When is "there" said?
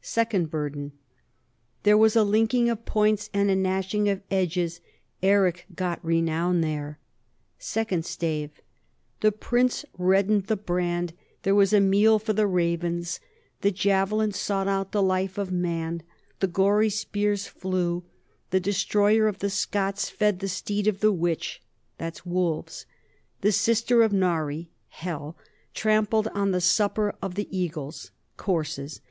1.82-1.98, 6.62-6.98, 11.42-11.54